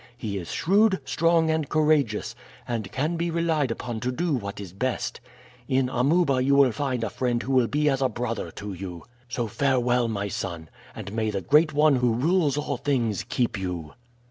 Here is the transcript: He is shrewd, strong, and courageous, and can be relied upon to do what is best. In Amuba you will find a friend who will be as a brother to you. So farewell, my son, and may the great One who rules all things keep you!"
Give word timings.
He 0.17 0.39
is 0.39 0.51
shrewd, 0.51 0.99
strong, 1.05 1.51
and 1.51 1.69
courageous, 1.69 2.33
and 2.67 2.91
can 2.91 3.17
be 3.17 3.29
relied 3.29 3.69
upon 3.69 3.99
to 3.99 4.11
do 4.11 4.33
what 4.33 4.59
is 4.59 4.73
best. 4.73 5.21
In 5.67 5.89
Amuba 5.89 6.41
you 6.43 6.55
will 6.55 6.71
find 6.71 7.03
a 7.03 7.09
friend 7.11 7.43
who 7.43 7.51
will 7.53 7.67
be 7.67 7.87
as 7.87 8.01
a 8.01 8.09
brother 8.09 8.49
to 8.49 8.73
you. 8.73 9.03
So 9.29 9.45
farewell, 9.45 10.07
my 10.07 10.27
son, 10.27 10.69
and 10.95 11.13
may 11.13 11.29
the 11.29 11.41
great 11.41 11.71
One 11.71 11.97
who 11.97 12.13
rules 12.15 12.57
all 12.57 12.77
things 12.77 13.23
keep 13.29 13.59
you!" 13.59 13.93